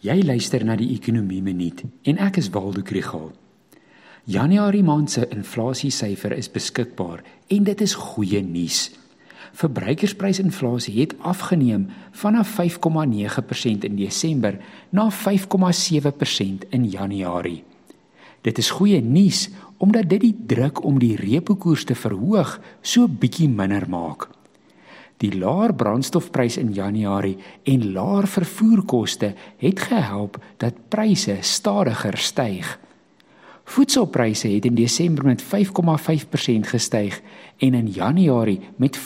Jy 0.00 0.22
luister 0.24 0.62
na 0.64 0.78
die 0.80 0.94
Ekonomie 0.94 1.42
Minuut 1.44 1.82
en 2.08 2.20
ek 2.24 2.38
is 2.40 2.46
Waldo 2.54 2.80
Krügel. 2.80 3.26
Januarie 4.24 4.80
maand 4.80 5.12
se 5.12 5.26
inflasiesyfer 5.28 6.32
is 6.32 6.48
beskikbaar 6.48 7.20
en 7.52 7.66
dit 7.68 7.82
is 7.84 7.92
goeie 8.00 8.40
nuus. 8.40 8.86
Verbruikersprysinflasie 9.60 10.94
het 11.02 11.12
afgeneem 11.20 11.90
vanaf 12.16 12.54
5,9% 12.56 13.84
in 13.90 14.00
Desember 14.00 14.56
na 14.88 15.10
5,7% 15.12 16.70
in 16.72 16.88
Januarie. 16.88 17.60
Dit 18.40 18.56
is 18.56 18.72
goeie 18.80 19.04
nuus 19.04 19.50
omdat 19.84 20.08
dit 20.08 20.24
die 20.24 20.36
druk 20.46 20.80
om 20.80 20.96
die 20.96 21.18
repo 21.20 21.60
koers 21.60 21.84
te 21.84 21.94
verhoog 21.94 22.56
so 22.80 23.04
bietjie 23.04 23.52
minder 23.52 23.84
maak. 23.84 24.30
Die 25.20 25.32
laer 25.36 25.74
brandstofprys 25.76 26.56
in 26.56 26.72
Januarie 26.72 27.36
en 27.68 27.92
laer 27.92 28.26
vervoerkoste 28.26 29.34
het 29.60 29.80
gehelp 29.80 30.38
dat 30.56 30.88
pryse 30.88 31.36
stadiger 31.40 32.16
styg. 32.16 32.78
Voedselpryse 33.70 34.48
het 34.48 34.64
in 34.64 34.74
Desember 34.74 35.24
met 35.24 35.42
5,5% 35.44 35.48
gestyg 36.72 37.20
en 37.58 37.74
in 37.74 37.86
Januarie 37.86 38.60
met 38.76 38.98
5,7%. 38.98 39.04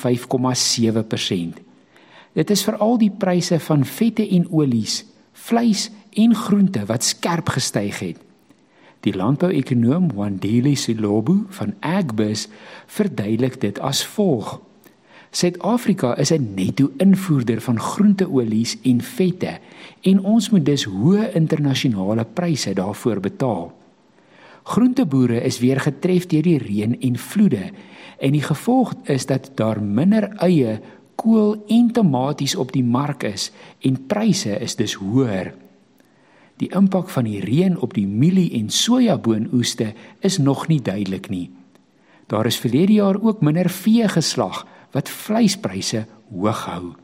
Dit 2.33 2.51
is 2.51 2.63
veral 2.63 2.99
die 2.99 3.11
pryse 3.11 3.59
van 3.61 3.85
vette 3.85 4.29
en 4.29 4.47
olies, 4.51 5.05
vleis 5.33 5.91
en 6.13 6.35
groente 6.35 6.85
wat 6.87 7.05
skerp 7.05 7.49
gestyg 7.49 7.99
het. 7.99 8.23
Die 9.01 9.17
landbouekonoom 9.17 10.13
Wandile 10.15 10.75
Silobu 10.75 11.43
van 11.49 11.75
Agbus 11.81 12.47
verduidelik 12.87 13.61
dit 13.61 13.79
as 13.79 14.07
volg: 14.07 14.61
Suid-Afrika 15.35 16.17
is 16.17 16.31
'n 16.31 16.55
netto-invoerder 16.55 17.61
van 17.61 17.81
groenteolies 17.81 18.79
en 18.83 19.01
vette 19.01 19.59
en 20.01 20.23
ons 20.23 20.51
moet 20.51 20.65
dus 20.65 20.85
hoë 20.85 21.33
internasionale 21.35 22.25
pryse 22.25 22.73
daarvoor 22.73 23.21
betaal. 23.21 23.73
Groenteboere 24.63 25.43
is 25.43 25.59
weer 25.59 25.81
getref 25.81 26.27
deur 26.27 26.43
die 26.43 26.59
reën 26.59 27.01
en 27.01 27.17
vloede 27.19 27.71
en 28.19 28.33
die 28.33 28.43
gevolg 28.43 28.95
is 29.03 29.27
dat 29.27 29.51
daar 29.55 29.83
minder 29.83 30.29
eie, 30.29 30.81
kool 31.15 31.65
en 31.67 31.91
tomaties 31.91 32.55
op 32.55 32.73
die 32.73 32.85
mark 32.85 33.23
is 33.23 33.53
en 33.81 34.07
pryse 34.07 34.59
is 34.59 34.77
dus 34.77 34.95
hoër. 34.95 35.55
Die 36.57 36.75
impak 36.75 37.09
van 37.09 37.25
die 37.25 37.41
reën 37.41 37.79
op 37.79 37.95
die 37.95 38.07
mielie 38.07 38.53
en 38.53 38.71
sojaboonoeste 38.71 39.93
is 40.21 40.39
nog 40.39 40.67
nie 40.69 40.83
duidelik 40.83 41.29
nie. 41.29 41.51
Daar 42.27 42.47
is 42.47 42.59
verlede 42.59 42.93
jaar 42.93 43.23
ook 43.23 43.41
minder 43.41 43.71
vee 43.71 44.09
geslag 44.09 44.67
wat 44.95 45.11
vleispryse 45.11 46.07
hoog 46.31 46.65
hou. 46.71 46.95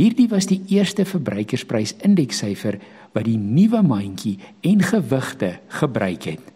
Hierdie 0.00 0.28
was 0.30 0.48
die 0.48 0.62
eerste 0.72 1.04
verbruikersprysindekssyfer 1.04 2.78
wat 3.14 3.26
die 3.26 3.38
nuwe 3.38 3.82
mandjie 3.84 4.38
en 4.66 4.82
gewigte 4.82 5.58
gebruik 5.80 6.30
het. 6.34 6.49